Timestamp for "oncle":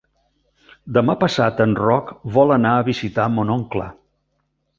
3.59-3.87